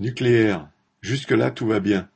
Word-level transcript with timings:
Nucléaire, 0.00 0.70
jusque-là 1.02 1.50
tout 1.50 1.66
va 1.66 1.78
bien. 1.78 2.08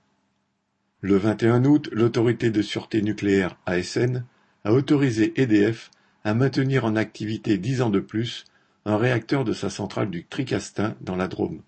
Le 1.02 1.17
vingt 1.17 1.42
et 1.42 1.48
un 1.48 1.67
août, 1.67 1.91
l'Autorité 1.92 2.50
de 2.50 2.62
sûreté 2.62 3.03
nucléaire 3.03 3.58
(ASN) 3.67 4.25
a 4.64 4.72
autorisé 4.72 5.38
EDF 5.38 5.90
à 6.24 6.32
maintenir 6.32 6.86
en 6.86 6.96
activité 6.96 7.58
dix 7.58 7.82
ans 7.82 7.90
de 7.90 8.00
plus 8.00 8.46
un 8.86 8.96
réacteur 8.96 9.44
de 9.44 9.52
sa 9.52 9.68
centrale 9.68 10.08
du 10.08 10.24
Tricastin 10.24 10.96
dans 11.02 11.14
la 11.14 11.28
Drôme. 11.28 11.60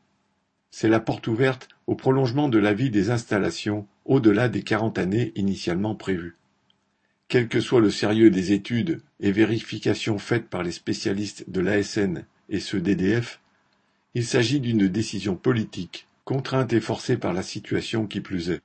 C'est 0.71 0.89
la 0.89 1.01
porte 1.01 1.27
ouverte 1.27 1.69
au 1.87 1.95
prolongement 1.95 2.49
de 2.49 2.59
la 2.59 2.73
vie 2.73 2.89
des 2.89 3.11
installations 3.11 3.87
au-delà 4.07 4.49
des 4.49 4.63
quarante 4.63 4.97
années 4.99 5.33
initialement 5.35 5.95
prévues. 5.95 6.37
Quel 7.29 7.47
que 7.47 7.61
soit 7.61 7.83
le 7.83 7.91
sérieux 7.91 8.31
des 8.31 8.53
études 8.53 9.03
et 9.21 9.33
vérifications 9.33 10.19
faites 10.19 10.49
par 10.49 10.63
les 10.63 10.73
spécialistes 10.73 11.51
de 11.51 11.61
l'ASN 11.61 12.25
et 12.49 12.61
ceux 12.61 12.81
d'EDF, 12.81 13.39
il 14.17 14.25
s'agit 14.25 14.61
d'une 14.61 14.89
décision 14.89 15.37
politique, 15.37 16.07
contrainte 16.25 16.73
et 16.73 16.81
forcée 16.81 17.19
par 17.19 17.35
la 17.35 17.43
situation 17.43 18.07
qui 18.07 18.23
plus 18.23 18.49
est. 18.49 18.63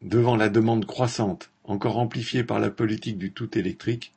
Devant 0.00 0.36
la 0.36 0.48
demande 0.48 0.86
croissante, 0.86 1.50
encore 1.64 1.98
amplifiée 1.98 2.44
par 2.44 2.60
la 2.60 2.70
politique 2.70 3.18
du 3.18 3.32
tout 3.32 3.58
électrique, 3.58 4.12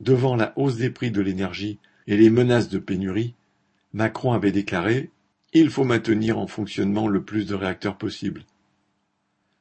devant 0.00 0.36
la 0.36 0.52
hausse 0.58 0.76
des 0.76 0.90
prix 0.90 1.10
de 1.10 1.22
l'énergie 1.22 1.78
et 2.06 2.18
les 2.18 2.28
menaces 2.28 2.68
de 2.68 2.78
pénurie, 2.78 3.32
Macron 3.94 4.34
avait 4.34 4.52
déclaré 4.52 5.08
Il 5.54 5.70
faut 5.70 5.84
maintenir 5.84 6.38
en 6.38 6.48
fonctionnement 6.48 7.08
le 7.08 7.22
plus 7.22 7.46
de 7.46 7.54
réacteurs 7.54 7.96
possible. 7.96 8.44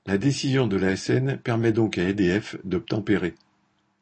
La 0.06 0.18
décision 0.18 0.68
de 0.68 0.76
l'ASN 0.76 1.38
permet 1.38 1.72
donc 1.72 1.98
à 1.98 2.04
EDF 2.04 2.58
d'obtempérer. 2.66 3.36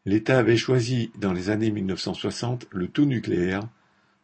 L'État 0.08 0.40
avait 0.40 0.58
choisi 0.58 1.12
dans 1.20 1.34
les 1.34 1.52
années 1.52 1.70
1960 1.70 2.66
le 2.72 2.88
tout 2.88 3.06
nucléaire 3.06 3.70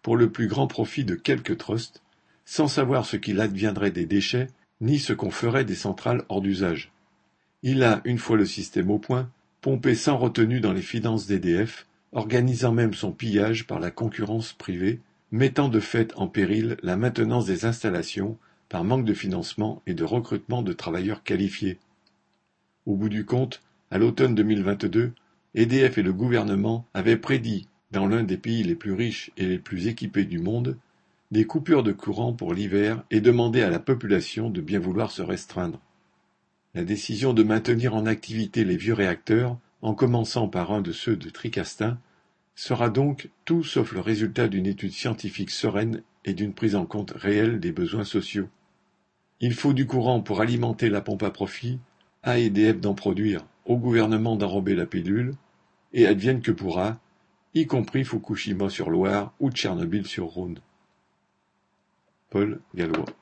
pour 0.01 0.17
le 0.17 0.31
plus 0.31 0.47
grand 0.47 0.65
profit 0.65 1.05
de 1.05 1.13
quelques 1.13 1.59
trusts 1.59 2.01
sans 2.49 2.69
savoir 2.69 3.05
ce 3.05 3.17
qu'il 3.17 3.41
adviendrait 3.41 3.91
des 3.91 4.05
déchets 4.05 4.47
ni 4.79 4.99
ce 4.99 5.11
qu'on 5.11 5.31
ferait 5.31 5.65
des 5.65 5.75
centrales 5.75 6.23
hors 6.29 6.41
d'usage. 6.41 6.93
Il 7.61 7.83
a, 7.83 8.01
une 8.05 8.17
fois 8.17 8.37
le 8.37 8.45
système 8.45 8.89
au 8.89 8.99
point, 8.99 9.29
pompé 9.59 9.95
sans 9.95 10.17
retenue 10.17 10.61
dans 10.61 10.71
les 10.71 10.81
finances 10.81 11.27
d'EDF, 11.27 11.85
organisant 12.13 12.71
même 12.71 12.93
son 12.93 13.11
pillage 13.11 13.67
par 13.67 13.81
la 13.81 13.91
concurrence 13.91 14.53
privée, 14.53 15.01
mettant 15.29 15.67
de 15.67 15.81
fait 15.81 16.13
en 16.15 16.29
péril 16.29 16.77
la 16.83 16.95
maintenance 16.95 17.45
des 17.45 17.65
installations 17.65 18.37
par 18.69 18.85
manque 18.85 19.05
de 19.05 19.13
financement 19.13 19.81
et 19.85 19.93
de 19.93 20.05
recrutement 20.05 20.61
de 20.61 20.71
travailleurs 20.71 21.23
qualifiés. 21.23 21.79
Au 22.85 22.95
bout 22.95 23.09
du 23.09 23.25
compte, 23.25 23.61
à 23.91 23.97
l'automne 23.97 24.35
2022, 24.35 25.11
EDF 25.55 25.97
et 25.97 26.03
le 26.03 26.13
gouvernement 26.13 26.85
avaient 26.93 27.17
prédit, 27.17 27.67
dans 27.91 28.07
l'un 28.07 28.23
des 28.23 28.37
pays 28.37 28.63
les 28.63 28.75
plus 28.75 28.93
riches 28.93 29.31
et 29.35 29.45
les 29.45 29.59
plus 29.59 29.87
équipés 29.87 30.25
du 30.25 30.39
monde, 30.39 30.77
des 31.29 31.45
coupures 31.45 31.83
de 31.83 31.91
courant 31.91 32.33
pour 32.33 32.53
l'hiver 32.53 33.03
et 33.11 33.19
demander 33.19 33.61
à 33.61 33.69
la 33.69 33.79
population 33.79 34.49
de 34.49 34.61
bien 34.61 34.79
vouloir 34.79 35.11
se 35.11 35.21
restreindre. 35.21 35.79
La 36.73 36.83
décision 36.83 37.33
de 37.33 37.43
maintenir 37.43 37.95
en 37.95 38.05
activité 38.05 38.63
les 38.63 38.77
vieux 38.77 38.93
réacteurs, 38.93 39.57
en 39.81 39.93
commençant 39.93 40.47
par 40.47 40.71
un 40.71 40.81
de 40.81 40.91
ceux 40.91 41.17
de 41.17 41.29
Tricastin, 41.29 41.99
sera 42.55 42.89
donc 42.89 43.29
tout 43.45 43.63
sauf 43.63 43.91
le 43.91 43.99
résultat 43.99 44.47
d'une 44.47 44.65
étude 44.65 44.91
scientifique 44.91 45.51
sereine 45.51 46.01
et 46.23 46.33
d'une 46.33 46.53
prise 46.53 46.75
en 46.75 46.85
compte 46.85 47.11
réelle 47.11 47.59
des 47.59 47.71
besoins 47.71 48.03
sociaux. 48.03 48.47
Il 49.39 49.53
faut 49.53 49.73
du 49.73 49.85
courant 49.85 50.21
pour 50.21 50.41
alimenter 50.41 50.89
la 50.89 51.01
pompe 51.01 51.23
à 51.23 51.29
profit, 51.29 51.77
à 52.23 52.39
EDF 52.39 52.79
d'en 52.79 52.93
produire, 52.95 53.45
au 53.65 53.77
gouvernement 53.77 54.35
d'enrober 54.35 54.75
la 54.75 54.85
pilule, 54.85 55.35
et 55.93 56.07
advienne 56.07 56.41
que 56.41 56.51
pourra, 56.51 56.99
y 57.53 57.67
compris 57.67 58.03
Fukushima 58.03 58.69
sur 58.69 58.89
Loire 58.89 59.33
ou 59.39 59.51
Tchernobyl 59.51 60.07
sur 60.07 60.25
Rhône. 60.25 60.59
Paul 62.29 62.61
Gallois 62.73 63.13